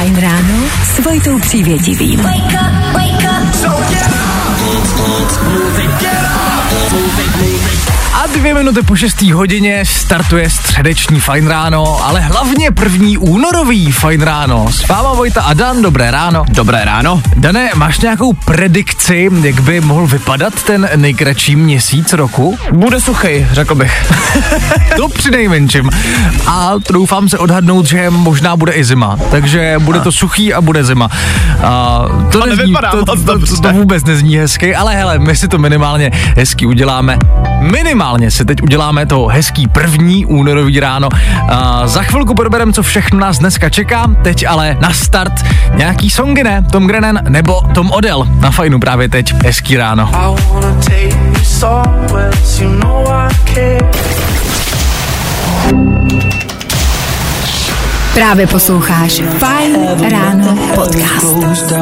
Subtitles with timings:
[0.00, 2.20] Fajn ráno s Vojtou Přívětivým.
[2.20, 3.54] Wake up, wake up.
[3.54, 3.80] So
[8.14, 9.22] A dvě minuty po 6.
[9.22, 14.66] hodině startuje středeční Fajn ráno, ale hlavně první únorový Fajn ráno.
[14.72, 16.44] S váma Vojta a Dan, dobré ráno.
[16.48, 17.22] Dobré ráno.
[17.36, 22.58] Dane, máš nějakou predikci, jak by mohl vypadat ten nejkratší měsíc roku?
[22.72, 24.12] Bude suchý, řekl bych.
[24.96, 25.90] To při nejmenším.
[26.46, 29.16] A troufám se odhadnout, že možná bude i zima.
[29.30, 31.08] Takže bude to suchý a bude zima.
[31.62, 35.48] A to, To nevypadá to, to, to, to vůbec nezní hezky, ale hele, my si
[35.48, 37.18] to minimálně hezky uděláme.
[37.60, 41.08] Minimálně si teď uděláme to hezký první únorový ráno.
[41.48, 44.06] A za chvilku probereme, co všechno nás dneska čeká.
[44.22, 45.32] Teď ale na start
[45.74, 46.64] nějaký songy, ne?
[46.70, 48.28] Tom Grennan nebo Tom Odell.
[48.40, 49.44] Na fajnu právě teď.
[49.44, 50.10] Hezký ráno.
[52.60, 53.00] You know.
[58.14, 59.76] Právě posloucháš Fajn
[60.10, 61.72] ráno podcast.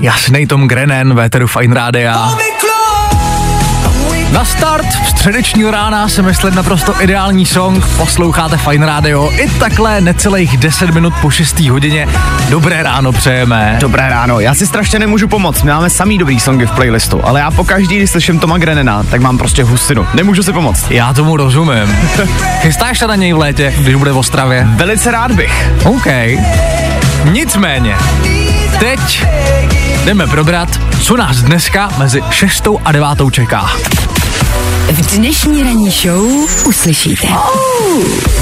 [0.00, 2.30] Jasnej Tom Grennan, véteru Fine Rádia.
[4.32, 10.56] Na start středečního rána se myslet naprosto ideální song, posloucháte Fine Radio i takhle necelých
[10.56, 11.60] 10 minut po 6.
[11.60, 12.08] hodině.
[12.48, 13.76] Dobré ráno přejeme.
[13.80, 17.40] Dobré ráno, já si strašně nemůžu pomoct, my máme samý dobrý songy v playlistu, ale
[17.40, 20.06] já pokaždý, když slyším Toma Grenena, tak mám prostě husinu.
[20.14, 20.90] Nemůžu si pomoct.
[20.90, 21.96] Já tomu rozumím.
[22.60, 24.66] Chystáš se na něj v létě, když bude v Ostravě?
[24.70, 25.70] Velice rád bych.
[25.84, 26.06] OK.
[27.24, 27.96] Nicméně,
[28.78, 29.26] teď
[30.04, 32.68] jdeme probrat, co nás dneska mezi 6.
[32.84, 33.08] a 9.
[33.30, 33.70] čeká.
[34.52, 34.79] Thank you.
[34.92, 36.26] V dnešní ranní show
[36.66, 37.28] uslyšíte.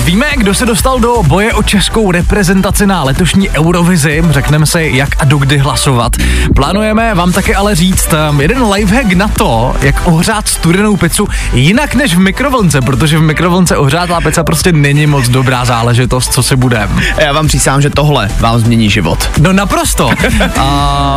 [0.05, 5.09] Víme, kdo se dostal do boje o českou reprezentaci na letošní Eurovizi, řekneme si, jak
[5.19, 6.13] a dokdy hlasovat.
[6.55, 11.95] Plánujeme vám také ale říct um, jeden lifehack na to, jak ohřát studenou pizzu jinak
[11.95, 16.57] než v mikrovlnce, protože v mikrovlnce ohřátá pizza prostě není moc dobrá záležitost, co si
[16.57, 17.01] budem.
[17.17, 19.31] A já vám přísám, že tohle vám změní život.
[19.39, 20.11] No naprosto.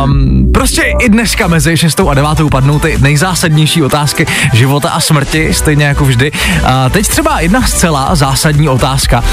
[0.04, 2.00] Um, prostě i dneska mezi 6.
[2.00, 2.28] a 9.
[2.50, 5.21] padnou ty nejzásadnější otázky života a smrti,
[5.52, 6.32] stejně jako vždy.
[6.64, 9.24] A teď třeba jedna zcela zásadní otázka.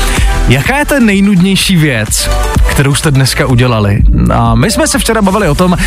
[0.48, 2.30] Jaká je ta nejnudnější věc,
[2.70, 4.02] kterou jste dneska udělali?
[4.34, 5.78] A my jsme se včera bavili o tom,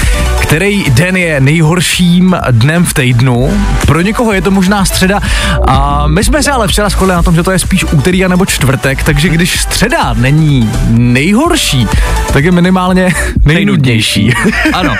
[0.41, 3.63] který den je nejhorším dnem v týdnu.
[3.87, 5.21] Pro někoho je to možná středa.
[5.67, 8.47] A my jsme se ale včera shodli na tom, že to je spíš úterý nebo
[8.47, 11.87] čtvrtek, takže když středa není nejhorší,
[12.33, 13.15] tak je minimálně
[13.45, 14.35] nejnudnější.
[14.73, 14.95] ano.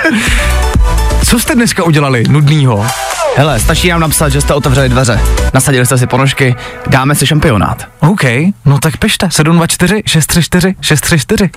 [1.25, 2.85] Co jste dneska udělali nudnýho?
[3.37, 5.19] Hele, stačí nám napsat, že jste otevřeli dveře,
[5.53, 6.55] nasadili jste si ponožky,
[6.87, 7.87] dáme si šampionát.
[7.99, 8.23] OK,
[8.65, 9.27] no tak pište.
[9.31, 11.49] 724 634 634.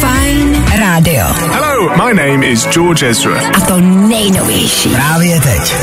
[0.00, 1.24] Fajn rádio.
[1.52, 3.40] Hello, my name is George Ezra.
[3.54, 4.88] A to nejnovější.
[4.88, 5.74] Právě teď.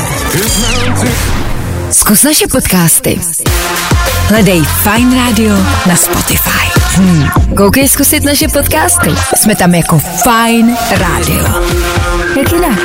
[1.90, 3.20] Zkus naše podcasty.
[4.28, 5.54] Hledej Fine Radio
[5.86, 6.70] na Spotify.
[6.94, 7.28] Hmm.
[7.56, 9.10] Koukej zkusit naše podcasty.
[9.36, 11.44] Jsme tam jako Fine Radio.
[12.38, 12.78] Jak jinak?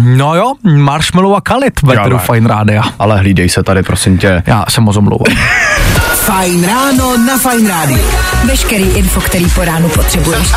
[0.00, 2.82] No jo, Marshmallow a Kalit, Jo, Fine Rádia.
[2.98, 4.42] Ale hlídej se tady, prosím tě.
[4.46, 5.36] Já se moc omlouvám.
[6.24, 8.04] Fajn ráno na Fajn rádiu.
[8.44, 10.52] Veškerý info, který po ránu potřebuješ.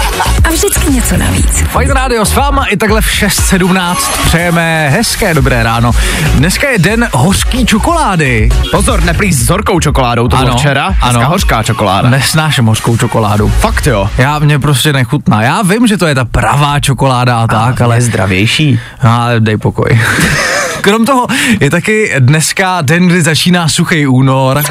[0.46, 1.62] A vždycky něco navíc.
[1.70, 3.96] Fajn Radio s váma i takhle v 6.17
[4.26, 5.92] přejeme hezké dobré ráno.
[6.34, 8.50] Dneska je den hořký čokolády.
[8.72, 10.96] Pozor, neplý s horkou čokoládou, to bylo Ano, včera, ano.
[11.12, 12.10] dneska hořká čokoláda.
[12.10, 13.50] Nesnáším hořkou čokoládu.
[13.60, 14.10] Fakt jo.
[14.18, 15.42] Já mě prostě nechutná.
[15.44, 18.80] Já vím, že to je ta pravá čokoláda a tak, ale je zdravější.
[19.02, 20.00] Ale dej pokoj.
[20.82, 21.28] Krom toho
[21.60, 24.62] je taky dneska den, kdy začíná suchý únor.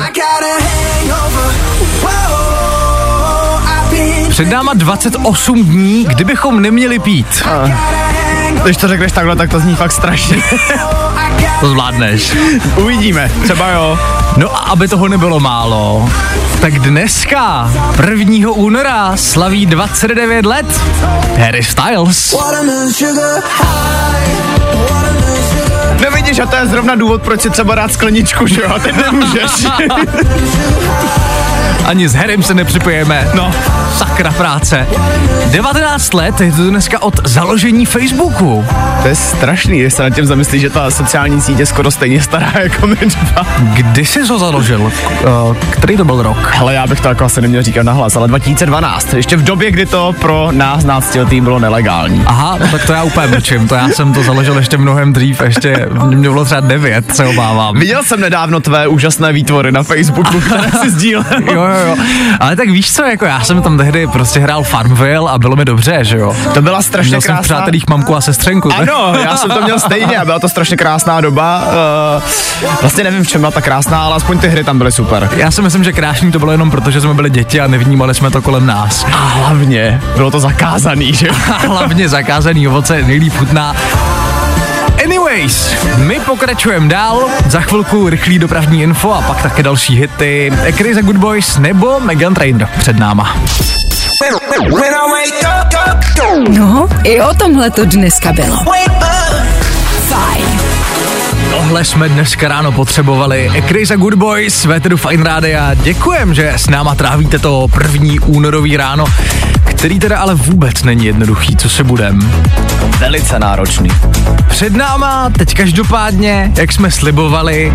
[4.28, 7.43] Před náma 28 dní, kdybychom neměli pít.
[8.65, 10.37] Když to řekneš takhle, tak to zní fakt strašně.
[11.61, 12.37] To zvládneš.
[12.77, 13.99] Uvidíme, třeba jo.
[14.37, 16.11] No a aby toho nebylo málo,
[16.61, 17.71] tak dneska,
[18.09, 18.50] 1.
[18.50, 20.81] února, slaví 29 let
[21.38, 22.34] Harry Styles.
[26.00, 28.68] Nevidíš, a to je zrovna důvod, proč si třeba dát skleničku, že jo?
[28.74, 29.66] A teď nemůžeš.
[31.84, 33.28] Ani s Harrym se nepřipojeme.
[33.34, 33.50] No,
[33.96, 34.86] sakra práce.
[35.50, 38.64] 19 let je to dneska od založení Facebooku.
[39.02, 42.22] to je strašný, když se nad tím zamyslíš, že ta sociální sítě je skoro stejně
[42.22, 43.42] stará jako my dva.
[43.72, 44.92] Kdy jsi ho založil?
[45.10, 45.26] Eh,
[45.70, 46.52] Který to byl rok?
[46.60, 49.86] Ale já bych to jako asi neměl říkat nahlas, ale 2012, ještě v době, kdy
[49.86, 52.22] to pro nás náctiletý bylo nelegální.
[52.26, 55.40] Aha, no tak to já úplně mlčím, to já jsem to založil ještě mnohem dřív,
[55.40, 57.78] ještě mě bylo třeba 9, se obávám.
[57.78, 61.24] Viděl jsem nedávno tvé úžasné výtvory na Facebooku, které si sdílel.
[61.61, 61.97] Jo, jo.
[62.41, 65.64] Ale tak víš co, jako já jsem tam tehdy prostě hrál Farmville a bylo mi
[65.64, 66.37] dobře, že jo.
[66.55, 67.56] To byla strašně Měl jsem v krásná...
[67.56, 68.69] přátelích mamku a sestřenku.
[68.69, 71.62] tak- Ano, já jsem to měl stejně a byla to strašně krásná doba.
[72.67, 75.31] Uh, vlastně nevím, v čem byla ta krásná, ale aspoň ty hry tam byly super.
[75.37, 78.14] Já si myslím, že krásný to bylo jenom proto, že jsme byli děti a nevnímali
[78.14, 79.05] jsme to kolem nás.
[79.12, 81.29] A hlavně bylo to zakázaný, že?
[81.29, 83.75] A hlavně zakázaný ovoce nejlíp chutná.
[85.37, 91.03] Anyways, my pokračujeme dál, za chvilku rychlý dopravní info a pak také další hity Crazy
[91.03, 93.37] Good Boys nebo Megan Trainor před náma.
[96.49, 98.56] No, i o tomhle to dneska bylo.
[100.09, 100.61] Fajn.
[101.50, 103.50] Tohle jsme dneska ráno potřebovali.
[103.69, 105.75] Crazy Good Boys, Véteru Fine Rádia.
[105.75, 109.05] Děkujem, že s náma trávíte to první únorový ráno,
[109.65, 112.33] který teda ale vůbec není jednoduchý, co se budem.
[112.98, 113.90] Velice náročný.
[114.48, 117.72] Před náma teď každopádně, jak jsme slibovali,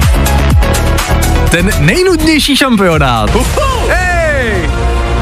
[1.52, 3.30] ten nejnudnější šampionát.
[3.90, 4.70] Hej!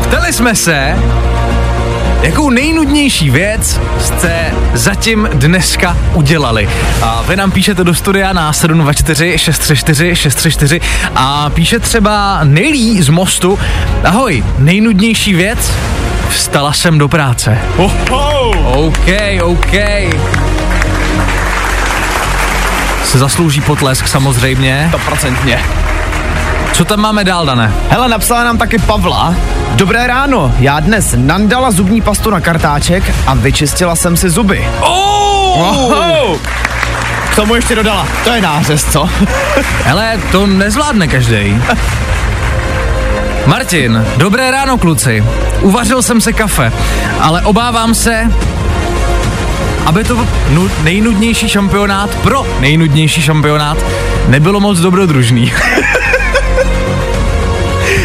[0.03, 0.95] Ptali jsme se,
[2.21, 6.69] jakou nejnudnější věc jste zatím dneska udělali.
[7.01, 10.81] A vy nám píšete do studia na 724 634 634
[11.15, 13.59] a píše třeba Nelí z Mostu.
[14.03, 15.73] Ahoj, nejnudnější věc?
[16.29, 17.57] Vstala jsem do práce.
[17.77, 18.49] Oho!
[18.87, 19.09] OK,
[19.43, 19.73] OK.
[23.03, 24.87] Se zaslouží potlesk samozřejmě.
[24.91, 25.59] To procentně.
[26.79, 27.73] Co tam máme dál, Dané?
[27.89, 29.35] Hele, napsala nám taky Pavla.
[29.75, 34.67] Dobré ráno, já dnes nandala zubní pastu na kartáček a vyčistila jsem si zuby.
[34.79, 36.39] Oho!
[37.31, 38.07] K tomu ještě dodala.
[38.23, 39.09] To je nářez, co?
[39.83, 41.61] Hele, to nezvládne každý.
[43.45, 45.23] Martin, dobré ráno kluci.
[45.61, 46.71] Uvařil jsem se kafe,
[47.19, 48.31] ale obávám se,
[49.85, 53.77] aby to nu- nejnudnější šampionát pro nejnudnější šampionát
[54.27, 55.53] nebylo moc dobrodružný.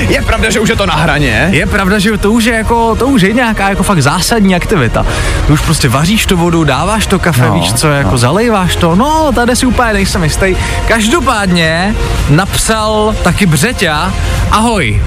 [0.09, 1.49] Je pravda, že už je to na hraně.
[1.51, 5.07] Je pravda, že to už je jako, to už je nějaká jako fakt zásadní aktivita.
[5.47, 8.19] Ty už prostě vaříš to vodu, dáváš to kafe, No, víš co, jako no.
[8.19, 10.57] zalejváš to, no tady si úplně nejsem jistý.
[10.89, 11.95] Každopádně
[12.31, 14.13] napsal taky Břeťa,
[14.51, 15.03] ahoj,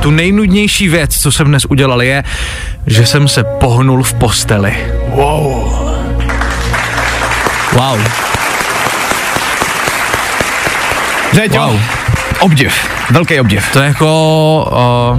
[0.00, 2.24] tu nejnudnější věc, co jsem dnes udělal, je,
[2.86, 4.76] že jsem se pohnul v posteli.
[5.08, 5.80] Wow.
[7.72, 8.00] Wow.
[11.32, 11.80] Řeťo, Wow.
[12.40, 12.88] Obdiv.
[13.10, 13.72] Velký obdiv.
[13.72, 14.66] To je jako...
[14.72, 15.18] Uh,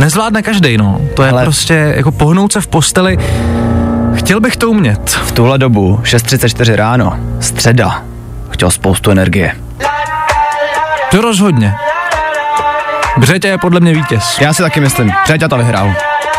[0.00, 0.98] nezvládne každý, no.
[1.14, 3.18] To je Ale- prostě jako pohnout se v posteli.
[4.14, 5.10] Chtěl bych to umět.
[5.10, 8.02] V tuhle dobu, 6.34 ráno, středa,
[8.50, 9.56] chtěl spoustu energie.
[11.10, 11.74] To rozhodně.
[13.16, 14.38] Břetě je podle mě vítěz.
[14.40, 15.92] Já si taky myslím, Řeťa to vyhrál.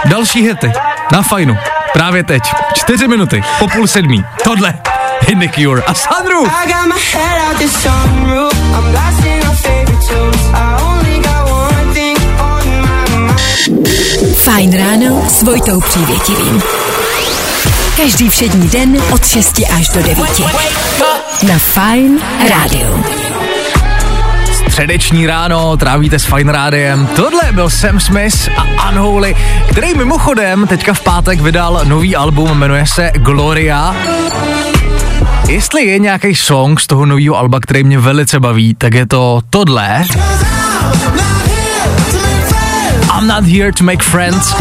[0.05, 0.71] Další hity.
[1.11, 1.57] Na fajnu.
[1.93, 2.43] Právě teď.
[2.73, 3.43] Čtyři minuty.
[3.59, 4.25] Po půl sedmí.
[4.43, 4.73] Tohle.
[5.25, 6.45] The Cure a Sandru.
[6.45, 8.53] I got my head out the sunroof.
[8.75, 10.43] I'm blasting our favorite tunes.
[10.53, 13.87] I only got one thing on my mind.
[14.37, 16.61] Fajn ráno s Vojtou Přívětivým.
[17.97, 20.17] Každý všední den od 6 až do 9.
[21.47, 22.19] Na Fajn
[22.49, 23.03] rádiu.
[24.69, 27.07] Středeční ráno trávíte s Fine Rádiem.
[27.15, 29.35] Tohle byl Sam Smith a Unholy,
[29.69, 33.95] který mimochodem teďka v pátek vydal nový album, jmenuje se Gloria.
[35.47, 39.41] Jestli je nějaký song z toho nového alba, který mě velice baví, tak je to
[39.49, 40.05] tohle.
[43.17, 44.55] I'm not here to make friends.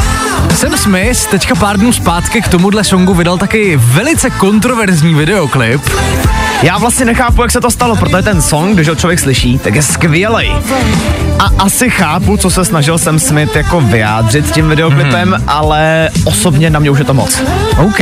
[0.55, 5.81] Sam Smith teďka pár dnů zpátky k tomuhle songu vydal taky velice kontroverzní videoklip.
[6.63, 9.75] Já vlastně nechápu, jak se to stalo, protože ten song, když ho člověk slyší, tak
[9.75, 10.53] je skvělej.
[11.39, 15.45] A asi chápu, co se snažil Sam Smith jako vyjádřit tím videoklipem, hmm.
[15.47, 17.43] ale osobně na mě už je to moc.
[17.79, 18.01] OK,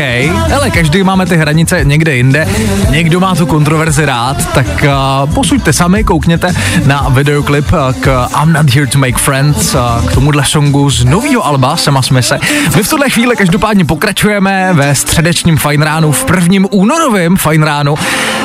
[0.55, 2.49] ale každý máme ty hranice někde jinde,
[2.91, 6.55] někdo má tu kontroverzi rád, tak uh, posuďte sami, koukněte
[6.87, 11.05] na videoklip uh, k I'm Not Here To Make Friends, uh, k tomuhle songu z
[11.05, 12.39] nového alba Sama Smise.
[12.77, 17.95] My v tuhle chvíli každopádně pokračujeme ve středečním Fine Ránu, v prvním únorovém Fine Ránu.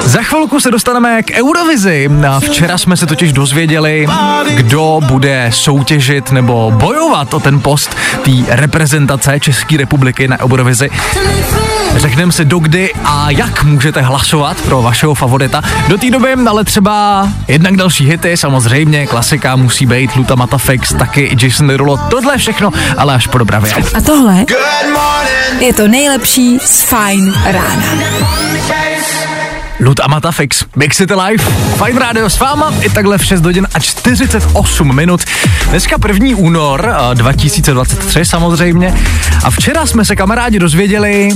[0.03, 2.09] Za chvilku se dostaneme k Eurovizi.
[2.39, 4.07] Včera jsme se totiž dozvěděli,
[4.49, 10.89] kdo bude soutěžit nebo bojovat o ten post té reprezentace České republiky na Eurovizi.
[11.95, 15.61] Řekneme si dokdy a jak můžete hlasovat pro vašeho favorita.
[15.87, 21.37] Do té doby ale třeba jednak další hity, samozřejmě klasika musí být Luta Matafix, taky
[21.41, 23.73] Jason Derulo, tohle všechno, ale až po dopravě.
[23.93, 24.45] A tohle
[25.59, 27.83] je to nejlepší z Fajn rána.
[29.79, 31.51] Lud a Matafix, Big City Life,
[31.85, 35.21] Fine Radio s váma i takhle v 6 hodin a 48 minut.
[35.69, 36.27] Dneska 1.
[36.37, 38.95] únor eh, 2023 samozřejmě
[39.43, 41.29] a včera jsme se kamarádi dozvěděli,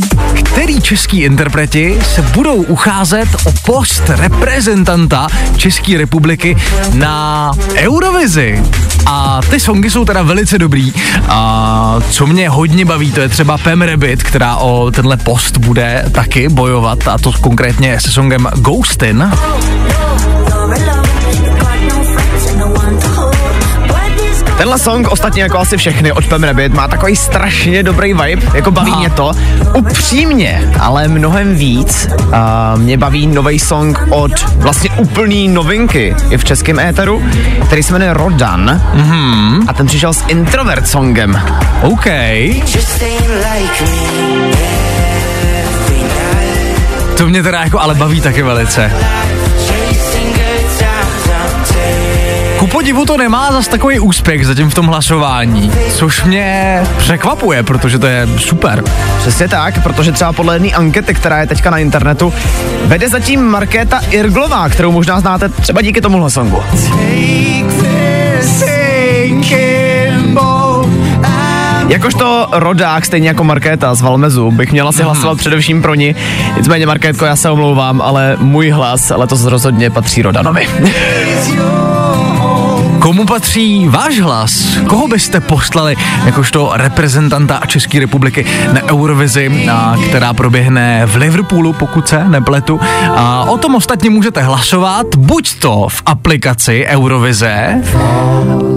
[0.43, 6.57] který český interpreti se budou ucházet o post reprezentanta České republiky
[6.93, 8.63] na Eurovizi.
[9.05, 10.93] A ty songy jsou teda velice dobrý.
[11.27, 16.05] A co mě hodně baví, to je třeba Pam Rabbit, která o tenhle post bude
[16.11, 19.31] taky bojovat a to konkrétně se songem Ghostin.
[24.57, 28.71] Tenhle song, ostatně jako asi všechny od Pam Rabbit, má takový strašně dobrý vibe, jako
[28.71, 28.99] baví Aha.
[28.99, 29.31] mě to.
[29.73, 36.43] Upřímně, ale mnohem víc a mě baví nový song od vlastně úplný novinky i v
[36.43, 37.23] českém éteru,
[37.65, 39.65] který se jmenuje Rodan mm-hmm.
[39.67, 41.41] a ten přišel s introvert songem.
[41.81, 42.05] OK.
[42.75, 43.03] Just
[47.17, 48.91] To mě teda jako ale baví taky velice.
[52.57, 57.99] Ku podivu to nemá zas takový úspěch zatím v tom hlasování, což mě překvapuje, protože
[57.99, 58.83] to je super.
[59.17, 62.33] Přesně tak, protože třeba podle jedné ankety, která je teďka na internetu,
[62.85, 66.63] vede zatím Markéta Irglová, kterou možná znáte třeba díky tomuhle songu.
[71.93, 76.15] Jakožto rodák, stejně jako Markéta z Valmezu, bych měla si hlasovat především pro ní.
[76.57, 80.67] Nicméně, Markétko, já se omlouvám, ale můj hlas letos rozhodně patří Rodanovi.
[83.03, 84.77] Komu patří váš hlas?
[84.87, 85.95] Koho byste poslali
[86.25, 92.79] jakožto reprezentanta České republiky na Eurovizi, a, která proběhne v Liverpoolu, pokud se nepletu.
[93.15, 97.81] A o tom ostatně můžete hlasovat buď to v aplikaci Eurovize,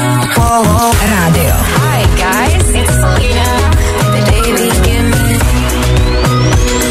[1.10, 1.54] rádio.
[1.76, 3.70] Hi guys, it's Selena.
[4.00, 5.38] The Daily Gimme.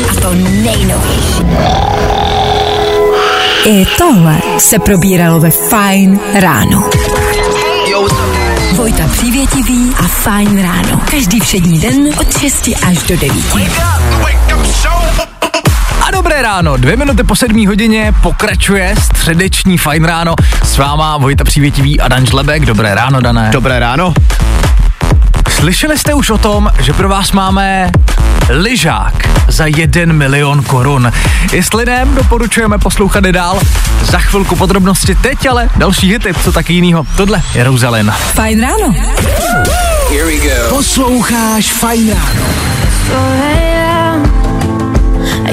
[0.09, 1.43] A to nejnovější.
[3.65, 6.89] I tohle se probíralo ve Fajn ráno.
[8.75, 11.01] Vojta Přívětivý a Fajn ráno.
[11.11, 13.31] Každý všední den od 6 až do 9.
[15.19, 15.36] A
[16.37, 20.35] dobré ráno, dvě minuty po sedmí hodině pokračuje středeční Fajn ráno.
[20.63, 22.65] S váma Vojta Přívětivý a Dan Žlebek.
[22.65, 23.49] Dobré ráno, Dané.
[23.51, 24.13] Dobré ráno.
[25.49, 27.91] Slyšeli jste už o tom, že pro vás máme
[28.49, 31.11] lyžák za 1 milion korun.
[31.51, 33.59] Jestli ne, doporučujeme poslouchat i dál.
[34.03, 37.05] Za chvilku podrobnosti teď, ale další hity, co taky jinýho.
[37.17, 38.11] Tohle je Rosalyn.
[38.11, 38.95] Fajn ráno.
[40.69, 42.47] Posloucháš Fajn ráno.
[43.09, 43.66] I can't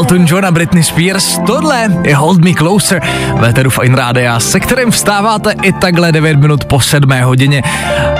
[0.00, 3.02] Elton John a Britney Spears, tohle je Hold Me Closer,
[3.34, 7.62] veteru Fine Rádia, se kterým vstáváte i takhle 9 minut po 7 hodině.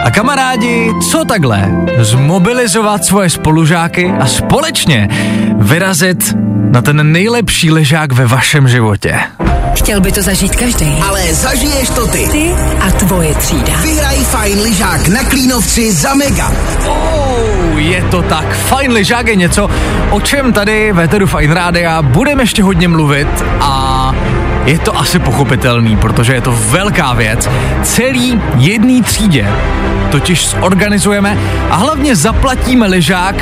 [0.04, 1.70] A kamarádi, co takhle?
[1.98, 5.08] Zmobilizovat svoje spolužáky a společně
[5.58, 6.34] vyrazit
[6.70, 9.20] na ten nejlepší ležák ve vašem životě.
[9.74, 10.86] Chtěl by to zažít každý.
[11.08, 12.28] Ale zažiješ to ty.
[12.32, 13.80] Ty a tvoje třída.
[13.82, 16.52] Vyhraj fajn lyžák na Klínovci za mega.
[16.88, 18.54] Oh, je to tak.
[18.54, 19.70] Fajn lyžák je něco,
[20.10, 23.28] o čem tady ve Tedu Fajn Rádia budeme ještě hodně mluvit
[23.60, 24.14] a
[24.64, 27.50] je to asi pochopitelný, protože je to velká věc.
[27.82, 29.48] Celý jedný třídě
[30.10, 31.38] totiž zorganizujeme
[31.70, 33.34] a hlavně zaplatíme lyžák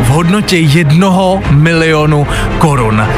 [0.00, 2.26] v hodnotě jednoho milionu
[2.58, 3.08] korun.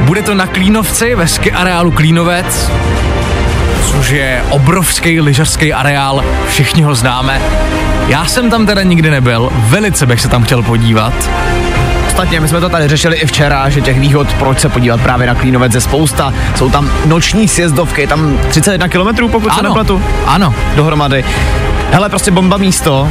[0.00, 2.70] Bude to na Klínovci ve ski areálu Klínovec,
[3.90, 7.40] což je obrovský lyžařský areál, všichni ho známe.
[8.10, 11.12] Já jsem tam teda nikdy nebyl, velice bych se tam chtěl podívat.
[12.06, 15.26] Ostatně my jsme to tady řešili i včera, že těch výhod, proč se podívat právě
[15.26, 16.32] na Klínovec je spousta.
[16.56, 20.54] Jsou tam noční sjezdovky, je tam 31 km, pokud se Ano, nepletu, ano.
[20.76, 21.24] dohromady.
[21.92, 23.08] Hele, prostě bomba místo,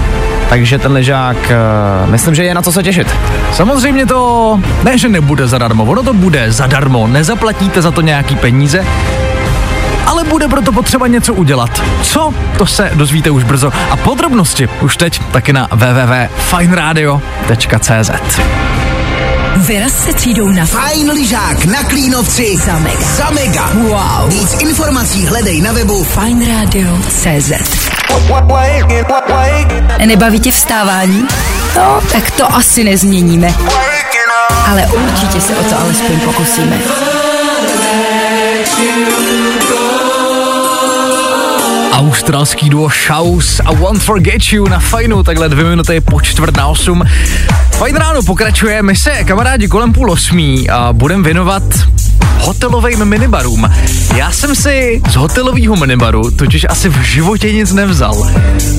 [0.50, 3.16] takže ten ležák, uh, myslím, že je na co se těšit.
[3.54, 8.86] Samozřejmě to ne, že nebude zadarmo, ono to bude zadarmo, nezaplatíte za to nějaký peníze,
[10.10, 11.82] ale bude proto potřeba něco udělat.
[12.04, 12.34] Co?
[12.58, 13.72] To se dozvíte už brzo.
[13.90, 18.40] A podrobnosti už teď taky na www.fineradio.cz
[19.56, 23.00] Vyraz se třídou na Fajn lyžák na Klínovci Za mega.
[23.00, 23.70] Za mega.
[23.74, 24.30] Wow.
[24.30, 27.52] Víc informací hledej na webu Fajn Radio CZ.
[30.06, 31.28] Nebaví tě vstávání?
[31.76, 33.54] No, tak to asi nezměníme.
[34.68, 36.80] Ale určitě se o to alespoň pokusíme.
[42.00, 46.68] Australský duo Shouse a Won't Forget You na fajnu, takhle dvě minuty po čtvrt na
[46.68, 47.04] osm.
[47.72, 51.64] Fajn ráno pokračuje, my se kamarádi kolem půl osmí a budeme věnovat
[52.40, 53.70] hotelovým minibarům.
[54.16, 58.30] Já jsem si z hotelového minibaru totiž asi v životě nic nevzal.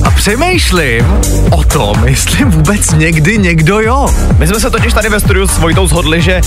[0.03, 1.05] A přemýšlím
[1.51, 4.07] o tom, jestli vůbec někdy někdo jo.
[4.37, 6.41] My jsme se totiž tady ve studiu s Vojtou shodli, že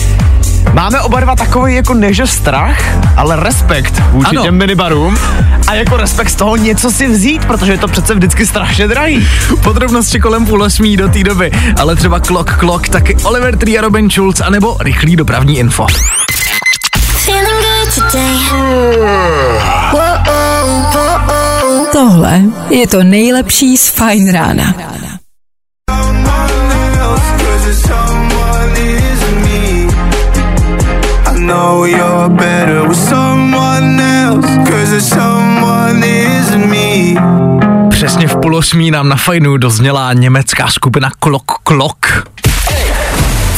[0.73, 2.79] máme oba dva takový jako než strach,
[3.17, 4.43] ale respekt vůči Ano.
[4.43, 5.19] těm minibarům
[5.67, 9.29] a jako respekt z toho něco si vzít, protože je to přece vždycky strašně drahý.
[9.63, 13.81] Podrobnosti kolem půl osmí do té doby, ale třeba klok klok, taky Oliver Tree a
[13.81, 15.87] Robin Schulz, anebo rychlý dopravní info.
[17.25, 18.39] Feeling good today.
[21.93, 24.75] Tohle je to nejlepší z Fajn rána.
[31.47, 34.47] know you're better with someone else.
[34.71, 37.15] Cause there's someone isn't me.
[37.91, 42.07] Přesně v půl osmí nám na fajnu dozněla německá skupina Klok Klok.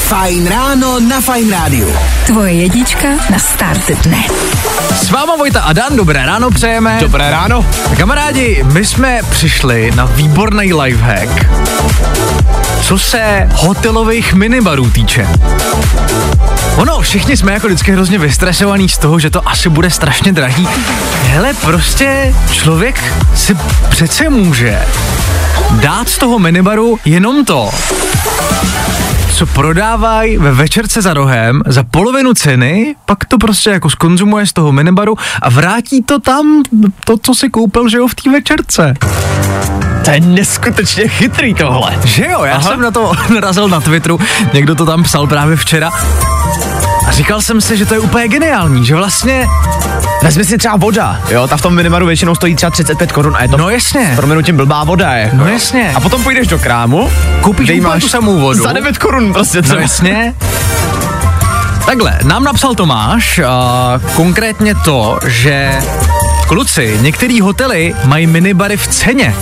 [0.07, 1.91] Fajn ráno na Fajn rádiu.
[2.27, 4.23] Tvoje jedička na start dne.
[5.03, 6.99] S váma Vojta a Dan, dobré ráno přejeme.
[7.01, 7.67] Dobré ráno.
[7.99, 11.47] Kamarádi, my jsme přišli na výborný lifehack,
[12.83, 15.29] co se hotelových minibarů týče.
[16.77, 20.69] Ono, všichni jsme jako vždycky hrozně vystresovaní z toho, že to asi bude strašně drahý.
[21.23, 23.03] Hele, prostě člověk
[23.35, 23.57] si
[23.89, 24.83] přece může
[25.71, 27.71] dát z toho minibaru jenom to,
[29.37, 34.53] co prodávají ve večerce za rohem za polovinu ceny, pak to prostě jako skonzumuje z
[34.53, 36.63] toho minibaru a vrátí to tam,
[37.05, 38.95] to, co si koupil, že jo, v té večerce.
[40.05, 41.99] To je neskutečně chytrý tohle.
[42.05, 42.71] Že jo, já Aha.
[42.71, 44.21] jsem na to narazil na Twitteru,
[44.53, 45.91] někdo to tam psal právě včera.
[47.07, 49.47] A říkal jsem si, že to je úplně geniální, že vlastně,
[50.23, 53.43] Vezmi si třeba voda, jo, ta v tom minibaru většinou stojí třeba 35 korun a
[53.43, 55.37] je to no jasně, s proměnutím blbá voda, jako.
[55.37, 55.93] No jasně.
[55.95, 57.11] A potom půjdeš do krámu,
[57.41, 58.63] koupíš úplně tu samou vodu.
[58.63, 59.81] za 9 korun prostě No třeba.
[59.81, 60.35] jasně.
[61.87, 65.79] Takhle, nám napsal Tomáš a konkrétně to, že
[66.49, 69.35] kluci, některý hotely mají minibary v ceně.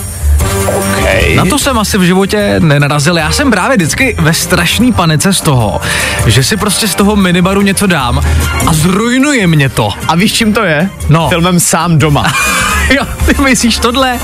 [0.65, 1.35] Okay.
[1.35, 3.17] Na to jsem asi v životě nenarazil.
[3.17, 5.81] Já jsem právě vždycky ve strašný panice z toho,
[6.25, 8.21] že si prostě z toho minibaru něco dám
[8.67, 9.89] a zrujnuje mě to.
[10.07, 10.89] A víš, čím to je?
[11.09, 11.29] No.
[11.29, 12.33] Filmem Sám doma.
[12.89, 14.19] Jo, ty myslíš tohle?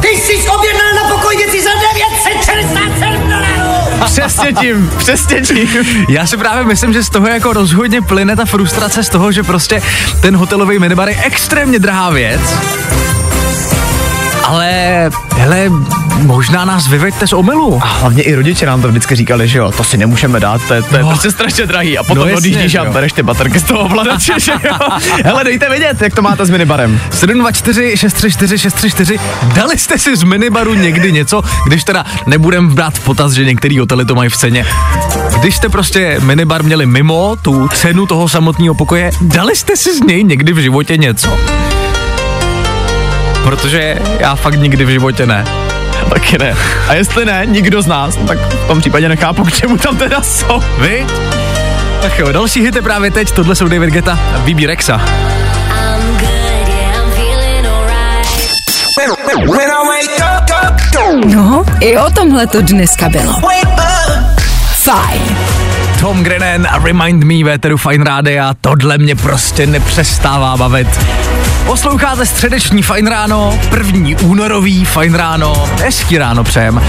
[0.00, 3.66] Ty jsi objednal na pokojnici za 967 dolarů!
[4.04, 5.68] přesně tím, přesně tím.
[6.08, 9.42] Já si právě myslím, že z toho jako rozhodně plyne ta frustrace z toho, že
[9.42, 9.82] prostě
[10.20, 12.40] ten hotelový minibar je extrémně drahá věc.
[14.46, 15.70] Ale, hele,
[16.22, 17.78] možná nás vyveďte z omylu.
[17.82, 20.74] A hlavně i rodiče nám to vždycky říkali, že jo, to si nemůžeme dát, to
[20.74, 21.08] je, to je No.
[21.08, 21.98] prostě strašně drahý.
[21.98, 24.74] A potom No odjíždíš a bereš ty baterky z toho ovladače, že jo.
[25.24, 27.00] Hele, dejte vědět, jak to máte s minibarem.
[27.10, 29.18] 724 634 634
[29.54, 33.78] Dali jste si z minibaru někdy něco, když teda nebudem brát v potaz, že některý
[33.78, 34.66] hotely to mají v ceně.
[35.40, 40.00] Když jste prostě minibar měli mimo tu cenu toho samotného pokoje, dali jste si z
[40.00, 41.38] něj někdy v životě něco?
[43.46, 45.44] Protože já fakt nikdy v životě ne.
[46.08, 46.54] Taky ne.
[46.88, 49.96] A jestli ne, nikdo z nás, no tak v tom případě nechápu, k čemu tam
[49.96, 50.62] teda jsou.
[50.78, 51.06] Vy?
[52.02, 55.00] Tak jo, další hity právě teď, tohle jsou David Geta a Bibi Rexa.
[61.24, 63.32] No, i o tomhle to dneska bylo.
[64.72, 65.22] Fajn.
[66.00, 70.88] Tom Grennan a Remind Me Véteru Fine Rádia, tohle mě prostě nepřestává bavit.
[71.66, 76.80] Posloucháte středeční Fajn ráno, první únorový Fajn ráno, hezký ráno přejem.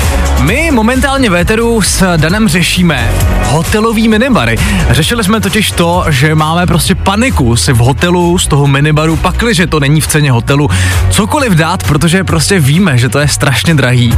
[0.41, 3.11] My momentálně Véteru s Danem řešíme
[3.43, 4.57] hotelový minibary.
[4.89, 9.67] Řešili jsme totiž to, že máme prostě paniku si v hotelu z toho minibaru, pakliže
[9.67, 10.69] to není v ceně hotelu,
[11.09, 14.17] cokoliv dát, protože prostě víme, že to je strašně drahý.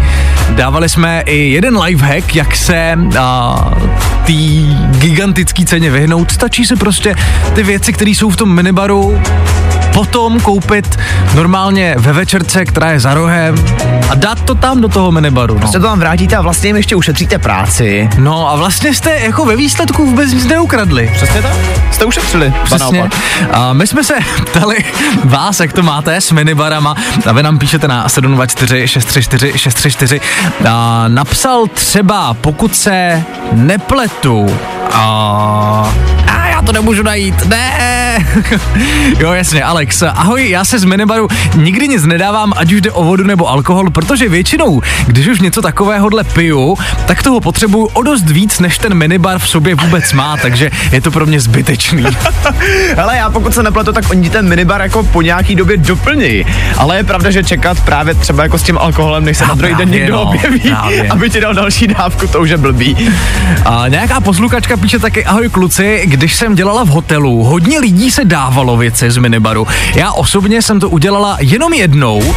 [0.50, 3.72] Dávali jsme i jeden lifehack, jak se a,
[4.26, 6.32] tý gigantický ceně vyhnout.
[6.32, 7.16] Stačí si prostě
[7.54, 9.22] ty věci, které jsou v tom minibaru,
[9.94, 11.00] potom koupit
[11.36, 13.56] normálně ve večerce, která je za rohem
[14.10, 15.60] a dát to tam do toho minibaru.
[15.60, 15.68] No.
[15.68, 18.10] Se to tam vrátíte a vlastně jim ještě ušetříte práci.
[18.18, 21.12] no a vlastně jste jako ve výsledku vůbec nic neukradli.
[21.14, 21.54] Přesně tak?
[21.92, 22.54] Jste ušetřili.
[22.64, 23.10] Přesně.
[23.52, 24.14] A my jsme se
[24.46, 24.78] ptali
[25.24, 30.22] vás, jak to máte s minibarama a vy nám píšete na 724 634 634.
[30.70, 34.60] A napsal třeba, pokud se nepletu,
[34.94, 35.94] a,
[36.28, 37.74] a já to nemůžu najít, ne,
[39.20, 40.02] jo, jasně, Alex.
[40.02, 43.90] Ahoj, já se z minibaru nikdy nic nedávám, ať už jde o vodu nebo alkohol,
[43.90, 48.94] protože většinou, když už něco takovéhohle piju, tak toho potřebuju o dost víc, než ten
[48.94, 52.04] minibar v sobě vůbec má, takže je to pro mě zbytečný.
[52.96, 56.46] Hele, já pokud se nepletu, tak oni ten minibar jako po nějaký době doplní.
[56.78, 59.76] Ale je pravda, že čekat právě třeba jako s tím alkoholem, než se na druhý
[59.76, 61.08] den někdo no, objeví, právě.
[61.10, 63.12] aby ti dal další dávku, to už je blbý.
[63.66, 68.26] A nějaká posluchačka píše taky, ahoj kluci, když jsem dělala v hotelu, hodně lidí se
[68.26, 69.68] dávalo věci z minibaru.
[69.96, 72.36] Já osobně jsem to udělala jenom jednou,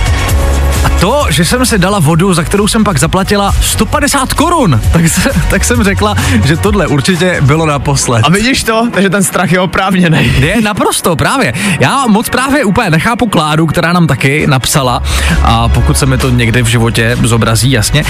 [0.84, 5.08] a to, že jsem se dala vodu, za kterou jsem pak zaplatila 150 korun, tak,
[5.08, 6.14] se, tak jsem řekla,
[6.44, 8.24] že tohle určitě bylo naposled.
[8.24, 8.88] A vidíš to?
[8.92, 10.32] Takže ten strach je oprávněný.
[10.38, 11.52] Je naprosto, právě.
[11.80, 15.02] Já moc právě úplně nechápu Kláru, která nám taky napsala,
[15.42, 18.04] a pokud se mi to někdy v životě zobrazí, jasně.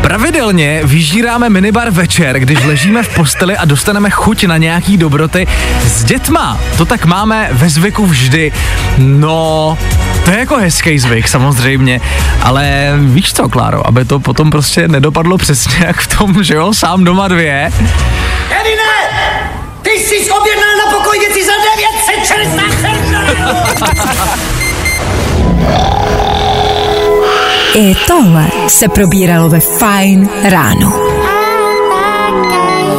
[0.00, 5.46] Pravidelně vyžíráme minibar večer, když ležíme v posteli a dostaneme chuť na nějaký dobroty
[5.86, 6.58] s dětma.
[6.78, 8.52] To tak máme ve zvyku vždy.
[8.98, 9.78] No,
[10.26, 12.00] to je jako hezký zvyk, samozřejmě,
[12.42, 16.74] ale víš co, Kláro, aby to potom prostě nedopadlo přesně jak v tom, že jo,
[16.74, 17.72] sám doma dvě.
[18.60, 18.82] Edine!
[19.82, 21.52] Ty jsi objednal na pokoj věci za
[22.16, 23.56] 967 dolarů!
[27.74, 30.92] I tohle se probíralo ve Fine ráno.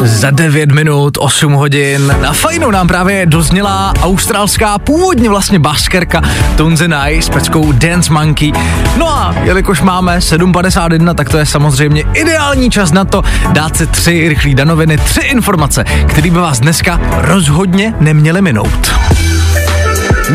[0.01, 2.15] Za 9 minut, 8 hodin.
[2.21, 6.21] Na fajnu nám právě dozněla australská, původně vlastně baskerka
[6.55, 8.51] Tonze Nye s peckou Dance Monkey.
[8.97, 13.87] No a jelikož máme 7.51, tak to je samozřejmě ideální čas na to dát si
[13.87, 18.93] tři rychlé danoviny, tři informace, které by vás dneska rozhodně neměly minout.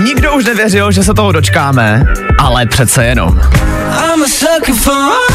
[0.05, 2.05] Nikdo už nevěřil, že se toho dočkáme,
[2.38, 3.40] ale přece jenom.
[4.14, 5.32] I'm a sucker for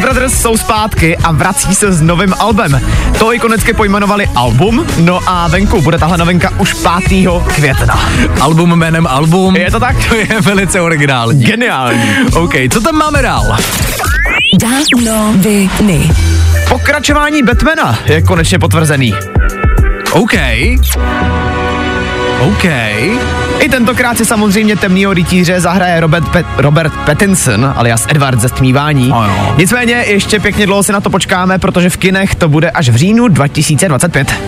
[0.00, 2.80] Brothers jsou zpátky a vrací se s novým albem.
[3.18, 6.74] To ikonicky pojmenovali album, no a venku bude tahle novinka už
[7.08, 7.28] 5.
[7.54, 8.00] května.
[8.40, 9.56] Album jménem album.
[9.56, 9.96] Je to tak?
[10.08, 11.44] To je velice originální.
[11.44, 12.10] Geniální.
[12.34, 13.56] OK, co tam máme dál?
[14.60, 16.10] Danoviny.
[16.68, 19.14] Pokračování Batmana je konečně potvrzený.
[20.12, 20.34] OK.
[22.40, 22.64] OK.
[23.60, 29.12] I tentokrát si samozřejmě temnýho rytíře zahraje Robert, Pet- Robert Pattinson, alias Edward ze stmívání.
[29.12, 29.54] Ano.
[29.58, 32.96] Nicméně ještě pěkně dlouho si na to počkáme, protože v kinech to bude až v
[32.96, 34.34] říjnu 2025.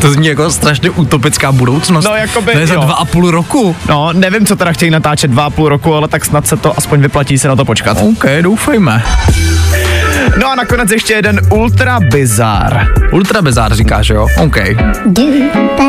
[0.00, 2.04] To zní jako strašně utopická budoucnost.
[2.04, 2.80] No, jakoby, to je za jo.
[2.80, 3.76] dva a půl roku.
[3.88, 6.78] No, nevím, co teda chtějí natáčet dva a půl roku, ale tak snad se to
[6.78, 7.98] aspoň vyplatí se na to počkat.
[8.00, 9.02] OK, doufejme.
[10.40, 12.86] No a nakonec ještě jeden ultra bizar.
[13.12, 14.26] Ultra bizár říkáš, jo?
[14.38, 14.56] OK.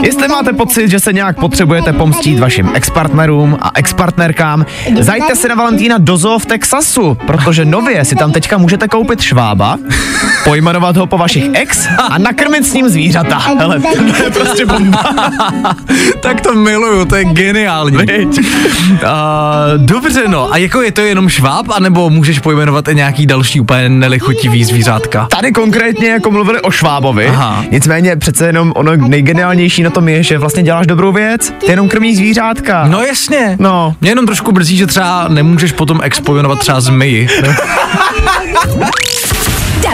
[0.04, 4.66] Jestli máte pocit, že se nějak potřebujete pomstít vašim expartnerům a expartnerkám,
[5.00, 9.22] zajďte si na Valentína do zoo v Texasu, protože nově si tam teďka můžete koupit
[9.22, 9.78] švába,
[10.44, 13.38] pojmenovat ho po vašich ex a nakrmit s ním zvířata.
[13.38, 15.04] Hele, to je prostě bomba.
[16.22, 17.98] tak to miluju, to je geniální.
[17.98, 18.40] Viď?
[18.40, 19.00] Uh,
[19.78, 20.54] dobře, no.
[20.54, 23.90] A jako je to jenom šváb, anebo můžeš pojmenovat i nějaký další úplně
[24.36, 25.28] nelichotivý zvířátka?
[25.32, 27.64] Tady konkrétně jako mluvili o švábovi, Aha.
[27.72, 31.90] nicméně přece jenom ono nejgeniálnější na tom je, že vlastně děláš dobrou věc, ty jenom
[31.90, 32.88] krmíš zvířátka.
[32.88, 33.56] No jasně.
[33.60, 33.96] No.
[34.02, 37.28] Mě jenom trošku brzí, že třeba nemůžeš potom expojovat třeba zmiji.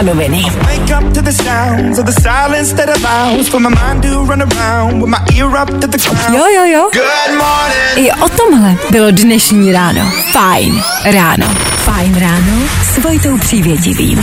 [0.02, 0.42] Danoviny.
[0.66, 4.42] Wake up to the sounds of the silence that allows for my mind to run
[4.42, 6.34] around with my ear up to the ground.
[6.34, 6.90] Jo, jo, jo.
[6.90, 8.10] Good morning.
[8.10, 10.12] I o tomhle bylo dnešní ráno.
[10.32, 11.46] Fajn ráno.
[11.84, 14.18] Fajn ráno s Vojtou Přívětivým.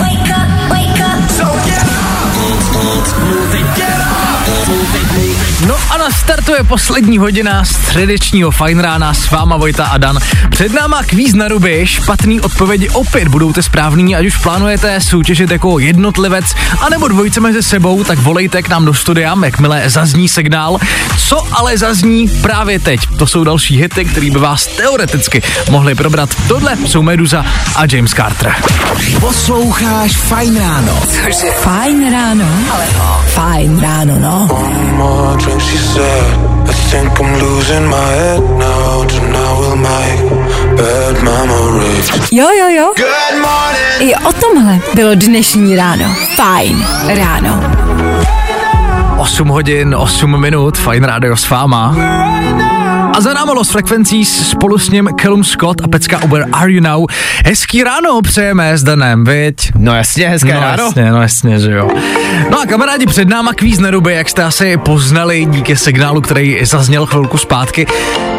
[5.67, 10.19] No a nastartuje poslední hodina středečního fajn rána s váma Vojta a Dan.
[10.49, 15.51] Před náma kvíz na ruby, špatný odpovědi opět budou ty správný, ať už plánujete soutěžit
[15.51, 16.45] jako jednotlivec,
[16.79, 20.77] anebo dvojice mezi sebou, tak volejte k nám do studia, jakmile zazní signál.
[21.27, 22.99] Co ale zazní právě teď?
[23.17, 26.29] To jsou další hity, které by vás teoreticky mohli probrat.
[26.47, 27.45] Tohle jsou Meduza
[27.75, 28.55] a James Carter.
[29.19, 31.01] Posloucháš Fajn ráno.
[31.05, 31.51] Cože?
[31.51, 32.45] Fajn ráno.
[32.71, 32.85] Ale
[33.27, 34.47] fajn ráno, no.
[35.49, 36.25] Drink, she said.
[36.69, 39.03] I think I'm losing my head now.
[39.07, 40.19] Tonight we'll make
[40.77, 42.07] bad memories.
[42.31, 42.93] Jo, jo, jo.
[42.95, 43.99] Good morning.
[43.99, 46.05] I o tomhle bylo dnešní ráno.
[46.35, 47.63] Fajn ráno.
[49.17, 51.95] 8 hodin, 8 minut, fajn rádio s váma.
[53.19, 56.81] A za náma Los Frekvencí spolu s ním Callum Scott a pecka Uber Are You
[56.81, 57.05] Now.
[57.45, 59.71] Hezký ráno přejeme s Danem, viď?
[59.75, 60.83] No jasně, hezké no ráno.
[60.83, 61.89] jasně, no jasně, že jo.
[62.51, 66.65] No a kamarádi, před náma kvíz na ruby, jak jste asi poznali díky signálu, který
[66.65, 67.87] zazněl chvilku zpátky.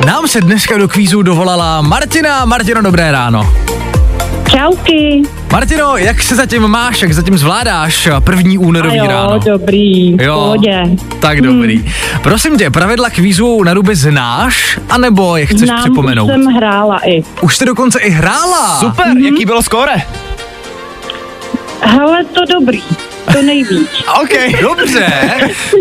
[0.06, 2.44] Nám se dneska do kvízu dovolala Martina.
[2.44, 3.54] Martino, dobré ráno.
[4.50, 5.22] Čauky.
[5.52, 9.38] Martino, jak se zatím máš, jak zatím zvládáš první únorový A jo, ráno?
[9.38, 10.82] dobrý, v Jo, pohodě.
[11.20, 11.84] tak dobrý.
[12.22, 16.24] Prosím tě, pravidla kvízu na ruby znáš, anebo je chceš Znám, připomenout?
[16.26, 17.22] už jsem hrála i.
[17.40, 18.76] Už jsi dokonce i hrála.
[18.80, 19.24] Super, Mhm.
[19.24, 19.92] jaký bylo skóre?
[21.82, 22.82] Hele, to dobrý,
[23.32, 23.88] to nejvíc.
[24.22, 24.60] OK.
[24.62, 25.12] Dobře,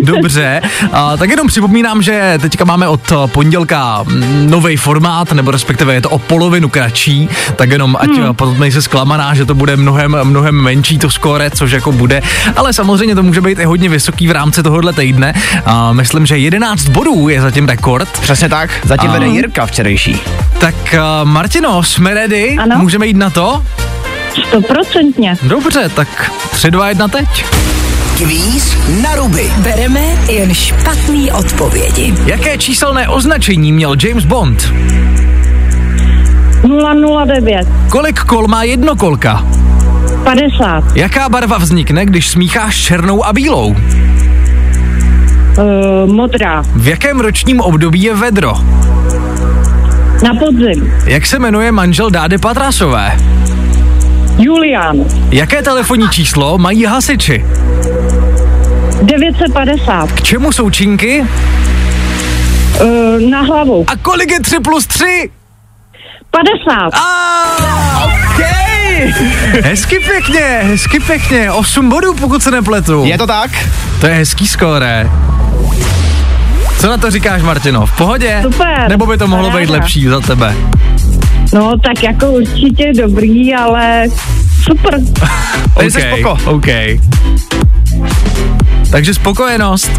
[0.01, 0.61] dobře.
[0.91, 4.05] A, tak jenom připomínám, že teďka máme od eh, pondělka
[4.45, 8.35] nový formát, nebo respektive je to o polovinu kratší, tak jenom ať hmm.
[8.35, 12.21] potom nejsi zklamaná, že to bude mnohem, mnohem menší to skóre, což jako bude,
[12.55, 15.33] ale samozřejmě to může být i hodně vysoký v rámci tohohle týdne.
[15.65, 18.09] A myslím, že 11 bodů je zatím rekord.
[18.21, 20.21] Přesně tak, zatím A- vede Jirka včerejší.
[20.59, 22.57] Tak uh, Martino, jsme ready?
[22.59, 22.75] Ano.
[22.79, 23.63] Můžeme jít na to?
[24.47, 25.35] Stoprocentně.
[25.43, 27.45] Dobře, tak 3, 2, 1 teď.
[28.17, 29.51] Kvíz na ruby.
[29.57, 29.99] Bereme
[30.31, 32.13] jen špatný odpovědi.
[32.25, 34.73] Jaké číselné označení měl James Bond?
[37.27, 39.45] 009, Kolik kol má jednokolka?
[40.23, 43.75] 50, Jaká barva vznikne, když smícháš černou a bílou?
[45.57, 48.53] uh, modrá, V jakém ročním období je vedro?
[50.23, 53.17] na podzim, Jak se jmenuje manžel Dády Patrásové?
[54.39, 54.97] Julián,
[55.31, 57.45] Jaké telefonní číslo mají hasiči?
[59.01, 61.25] 950, K čemu jsou činky?
[62.81, 65.29] uh, na hlavu, A kolik je 3 plus 3?
[66.31, 69.13] 50, A okay.
[69.63, 71.51] Hezky pěkně, hezky pěkně.
[71.51, 73.03] 8 bodů, pokud se nepletu.
[73.05, 73.51] Je to tak?
[74.01, 75.09] To je hezký skóre.
[76.79, 77.85] Co na to říkáš, Martino?
[77.85, 78.39] V pohodě?
[78.43, 80.55] Super, Nebo by to mohlo být lepší za tebe?
[81.53, 84.05] No tak jako určitě dobrý, ale
[84.63, 84.99] super.
[85.75, 86.37] Tady jsi spoko.
[86.45, 86.67] OK.
[88.91, 89.91] Takže spokojenost.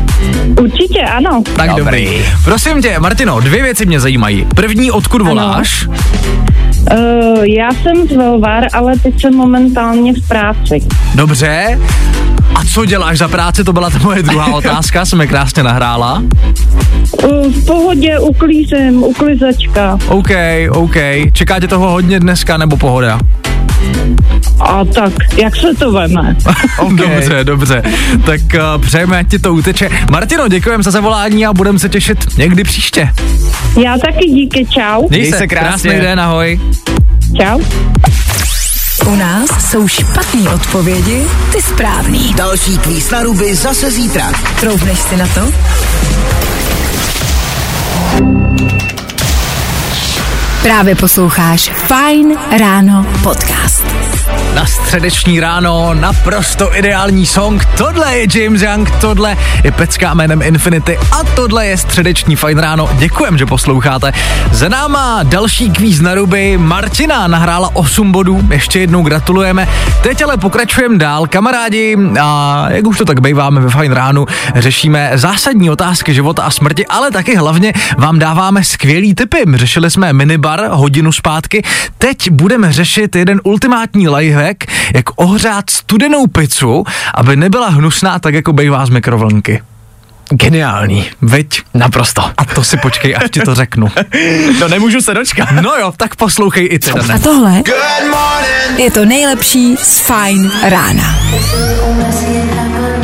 [0.60, 1.42] Určitě, ano.
[1.56, 1.84] Tak dobrý.
[1.84, 2.04] Dobrý.
[2.04, 2.24] dobrý.
[2.44, 4.46] Prosím tě, Martino, dvě věci mě zajímají.
[4.54, 5.86] První, odkud voláš?
[5.86, 10.80] Uh, já jsem z Velvar, ale teď jsem momentálně v práci.
[11.14, 11.78] Dobře.
[12.54, 13.64] A co děláš za práci?
[13.64, 16.22] To byla ta moje druhá otázka, jsem je krásně nahrála.
[17.12, 19.98] Uh, v pohodě uklízím, uklizačka.
[20.08, 20.30] OK,
[20.70, 20.96] OK.
[21.32, 23.18] Čeká tě toho hodně dneska, nebo pohoda?
[24.60, 26.36] A tak, jak se to veme?
[26.78, 26.96] Okay.
[26.96, 27.82] Dobře, dobře.
[28.26, 29.90] Tak uh, přejeme, ať ti to uteče.
[30.10, 33.10] Martino, děkujeme za zavolání a budeme se těšit někdy příště.
[33.82, 35.08] Já taky díky, čau.
[35.08, 35.90] Měj Měj se, se krásně.
[35.90, 36.60] krásný den, ahoj.
[37.42, 37.60] Čau.
[39.06, 42.34] U nás jsou špatný odpovědi, ty správný.
[42.34, 44.32] Další kvíz na ruby zase zítra.
[44.60, 45.40] Troufneš si na to?
[50.62, 53.84] Právě posloucháš Fine Ráno podcast.
[54.54, 57.64] Na středeční ráno naprosto ideální song.
[57.64, 62.88] Tohle je James Young, tohle je pecka jménem Infinity a tohle je středeční fajn ráno.
[62.98, 64.12] Děkujem, že posloucháte.
[64.52, 66.58] Za náma další kvíz na ruby.
[66.58, 69.68] Martina nahrála 8 bodů, ještě jednou gratulujeme.
[70.02, 75.10] Teď ale pokračujeme dál, kamarádi, a jak už to tak býváme ve fajn ránu, řešíme
[75.14, 79.44] zásadní otázky života a smrti, ale taky hlavně vám dáváme skvělý tipy.
[79.54, 81.62] Řešili jsme minibar hodinu zpátky,
[81.98, 86.84] teď budeme řešit jeden ultimátní lifehack, jak ohřát studenou pizzu,
[87.14, 89.62] aby nebyla hnusná tak jako bývá z mikrovlnky.
[90.32, 91.62] Geniální, veď?
[91.74, 92.30] Naprosto.
[92.36, 93.86] A to si počkej, až ti to řeknu.
[94.60, 95.50] No nemůžu se dočkat.
[95.50, 97.62] No jo, tak poslouchej i ty, A tohle
[98.76, 101.16] je to nejlepší z Fine Rána.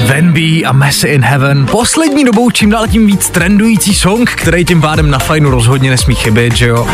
[0.07, 1.67] Venby a Messi in Heaven.
[1.67, 6.15] Poslední dobou čím dál tím víc trendující song, který tím pádem na fajnu rozhodně nesmí
[6.15, 6.87] chybět, že jo?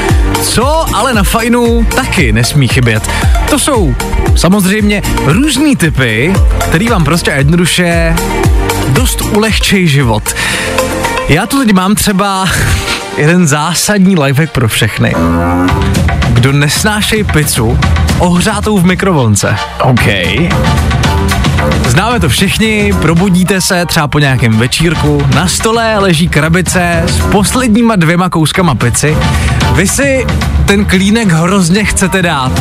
[0.43, 3.11] Co ale na fajnu taky nesmí chybět?
[3.51, 3.95] To jsou
[4.37, 8.15] samozřejmě různý typy, který vám prostě jednoduše
[8.89, 10.35] dost ulehčej život.
[11.29, 12.49] Já tu teď mám třeba
[13.17, 15.15] jeden zásadní lifehack pro všechny.
[16.29, 17.79] Kdo nesnášej pizzu
[18.19, 19.57] ohřátou v mikrovlnce.
[19.83, 20.07] OK.
[21.87, 27.97] Známe to všichni, probudíte se třeba po nějakém večírku, na stole leží krabice s posledníma
[27.97, 29.17] dvěma kouskama pici,
[29.73, 30.27] vy si
[30.67, 32.53] ten klínek hrozně chcete dát.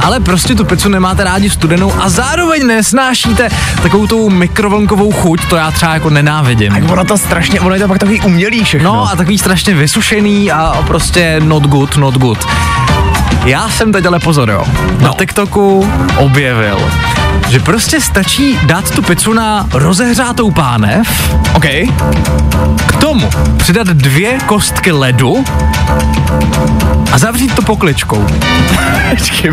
[0.00, 3.48] Ale prostě tu pizzu nemáte rádi studenou a zároveň nesnášíte
[3.82, 6.72] takovou tu mikrovlnkovou chuť, to já třeba jako nenávidím.
[6.72, 8.94] Tak ono to strašně, ono je to pak takový umělý všechno.
[8.94, 12.46] No a takový strašně vysušený a prostě not good, not good.
[13.44, 14.64] Já jsem teď ale pozor, jo.
[15.00, 16.90] Na TikToku objevil,
[17.48, 21.64] že prostě stačí dát tu pizzu na rozehřátou pánev, OK.
[22.86, 25.44] k tomu přidat dvě kostky ledu
[27.12, 28.26] a zavřít to pokličkou.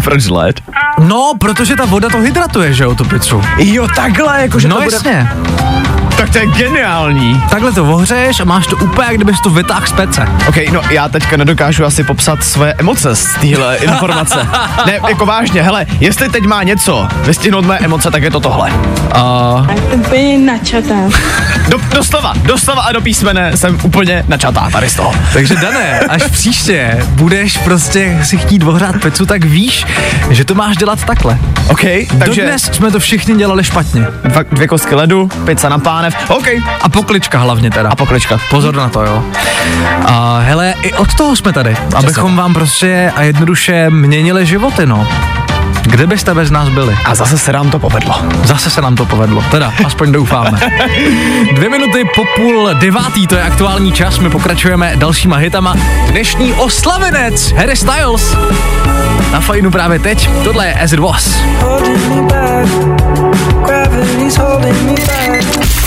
[0.04, 0.62] Proč led?
[1.00, 3.42] No, protože ta voda to hydratuje, že jo, tu pizzu.
[3.58, 4.96] Jo, takhle, jakože No to bude...
[4.96, 5.30] jasně.
[6.22, 7.44] Tak to je geniální.
[7.50, 10.28] Takhle to ohřeješ a máš to úplně, jak kdybys to vytáhl z pece.
[10.48, 14.48] OK, no já teďka nedokážu asi popsat svoje emoce z téhle informace.
[14.86, 18.72] ne, jako vážně, hele, jestli teď má něco vystihnout mé emoce, tak je to tohle.
[19.14, 20.96] A Úplně načatá.
[21.70, 25.14] Do, doslova, doslova a do písmene jsem úplně načatá tady z toho.
[25.34, 29.86] takže Dané, až příště budeš prostě si chtít ohřát pizzu, tak víš,
[30.30, 31.38] že to máš dělat takhle.
[31.68, 31.82] OK,
[32.20, 34.06] takže Dodnes jsme to všichni dělali špatně.
[34.24, 35.78] dva, dvě kostky ledu, pizza na
[36.12, 36.48] pánev, OK.
[36.82, 37.90] A poklička hlavně teda.
[37.90, 38.38] A poklička.
[38.50, 39.24] Pozor na to, jo.
[40.06, 45.08] A hele, i od toho jsme tady, abychom vám prostě a jednoduše měnili životy, no.
[45.82, 46.98] Kde byste bez nás byli?
[47.06, 48.16] A zase se nám to povedlo.
[48.44, 50.60] Zase se nám to povedlo, teda aspoň doufáme.
[51.56, 55.76] Dvě minuty po půl devátý, to je aktuální čas, my pokračujeme dalšíma hitama.
[56.08, 58.36] Dnešní oslavenec Harry Styles.
[59.32, 61.42] Na fajnu právě teď, tohle je As It Was.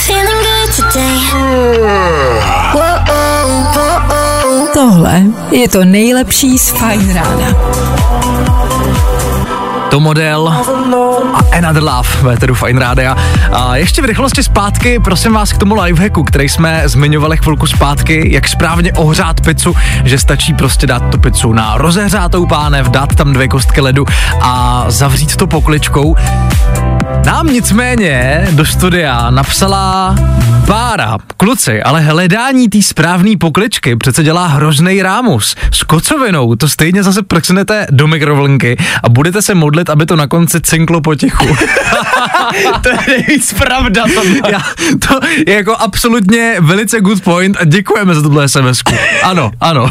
[0.06, 1.14] Feeling good today.
[4.72, 7.54] Tohle je to nejlepší z Fajn rána.
[9.94, 10.48] To model
[11.35, 13.16] a Another Love ve tedy Fine Rádia.
[13.52, 18.35] A ještě v rychlosti zpátky, prosím vás k tomu lifehacku, který jsme zmiňovali chvilku zpátky,
[18.35, 23.33] jak správně ohřát pizzu, že stačí prostě dát tu pizzu na rozehřátou pánev, dát tam
[23.33, 24.04] dvě kostky ledu
[24.40, 26.16] a zavřít to pokličkou.
[27.26, 30.14] Nám nicméně do studia napsala
[30.66, 35.57] Bára, kluci, ale hledání té správné pokličky přece dělá hrozný rámus.
[35.70, 40.26] S kocovinou to stejně zase prknete do mikrovlnky a budete se modlit, aby to na
[40.26, 41.46] konci cinklo potichu.
[42.82, 44.48] to je nejvíc pravda to.
[44.50, 44.60] Já,
[45.08, 48.82] to je jako absolutně velice good point a děkujeme za tuhle sms
[49.22, 49.88] Ano, ano.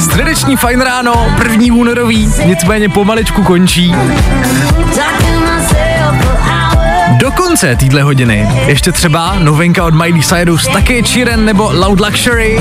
[0.00, 3.94] Středeční fajn ráno, první únorový, nicméně pomaličku končí.
[7.18, 12.60] Do konce týdle hodiny ještě třeba novinka od Miley Cyrus, taky Chiren nebo Loud Luxury.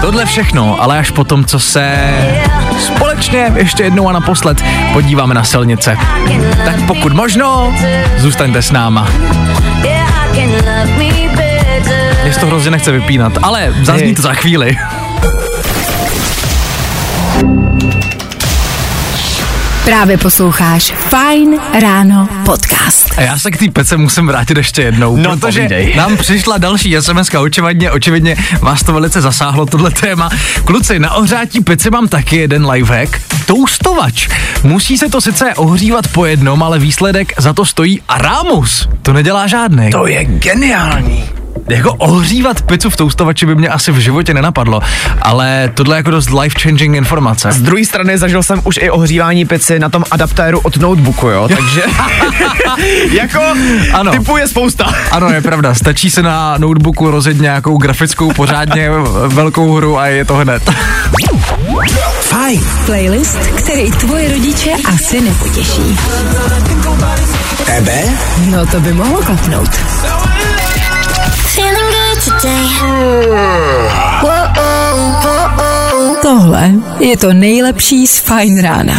[0.00, 1.98] Tohle všechno, ale až potom, co se
[2.78, 5.96] společně ještě jednou a naposled podíváme na silnice.
[6.64, 7.74] Tak pokud možno,
[8.16, 9.08] zůstaňte s náma.
[12.24, 14.76] Mě to hrozně nechce vypínat, ale zazní to za chvíli.
[19.88, 23.14] Právě posloucháš Fajn ráno podcast.
[23.16, 25.94] A já se k té pece musím vrátit ještě jednou, No, protože povídej.
[25.96, 30.30] nám přišla další SMS, očividně, očividně vás to velice zasáhlo, tohle téma.
[30.64, 33.20] Kluci, na ohřátí pece mám taky jeden lifehack.
[33.46, 34.28] Toustovač.
[34.62, 38.88] Musí se to sice ohřívat po jednom, ale výsledek za to stojí a rámus.
[39.02, 39.90] To nedělá žádný.
[39.90, 41.37] To je geniální.
[41.68, 44.80] Jako ohřívat pizzu v toustovači by mě asi v životě nenapadlo,
[45.22, 47.52] ale tohle je jako dost life-changing informace.
[47.52, 51.48] Z druhé strany zažil jsem už i ohřívání pici na tom adaptéru od notebooku, jo,
[51.56, 51.82] takže
[53.12, 53.40] jako
[53.92, 54.10] Ano.
[54.12, 54.92] typů je spousta.
[55.10, 58.90] Ano, je pravda, stačí se na notebooku rozjet nějakou grafickou pořádně
[59.26, 60.70] velkou hru a je to hned.
[62.20, 62.60] Fajn.
[62.86, 65.98] Playlist, který tvoje rodiče asi nepotěší.
[67.66, 68.02] Tebe?
[68.50, 69.70] No to by mohlo klapnout.
[71.58, 72.68] Feeling good today.
[76.28, 78.94] Tohle je to nejlepší z Fajn rána.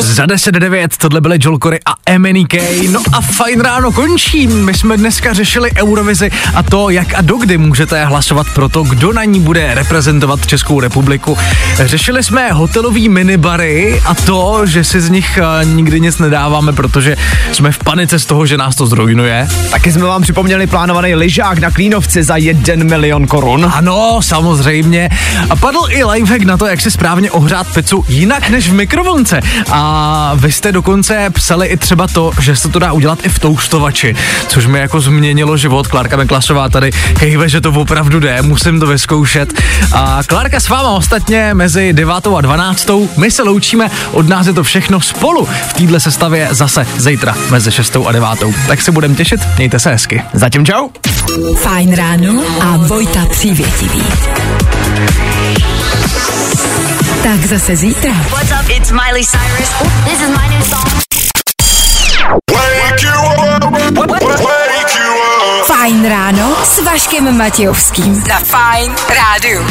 [0.00, 2.88] Za 10.09 tohle byly Joel Corey a Emily Kay.
[2.88, 4.46] No a fajn ráno končí.
[4.46, 9.12] My jsme dneska řešili Eurovizi a to, jak a dokdy můžete hlasovat pro to, kdo
[9.12, 11.38] na ní bude reprezentovat Českou republiku.
[11.76, 17.16] Řešili jsme hotelový minibary a to, že si z nich eh, nikdy nic nedáváme, protože
[17.52, 19.48] jsme v panice z toho, že nás to zrujnuje.
[19.70, 22.36] Taky jsme vám připomněli plánovaný lyžák na Klínovci za
[22.80, 23.72] 1 milion korun.
[23.74, 25.08] Ano, samozřejmě.
[25.50, 29.40] A padl i lifehack na to, jak si správně ohřát pizzu jinak než v mikrovlnce.
[29.70, 33.38] A vy jste dokonce psali i třeba to, že se to dá udělat i v
[33.38, 34.14] toustovači,
[34.48, 35.86] což mi jako změnilo život.
[35.86, 39.62] Klárka Meklasová tady hejve, že to opravdu jde, musím to vyzkoušet.
[39.92, 42.90] A Klárka s váma ostatně mezi 9 a 12.
[43.16, 45.48] My se loučíme, od nás je to všechno spolu.
[45.68, 48.28] V téhle sestavě zase zítra mezi 6 a 9.
[48.66, 50.22] Tak se budeme těšit, mějte se hezky.
[50.32, 50.88] Zatím čau.
[51.56, 54.02] Fajn ráno a Vojta Přívětivý.
[57.22, 58.12] Tak zase zítra.
[58.12, 58.70] What's up?
[58.76, 59.68] It's Miley Cyrus.
[60.04, 61.00] This is my new song.
[65.66, 68.24] Fajn ráno s Vaškem Matějovským.
[68.28, 69.70] Na Fajn on.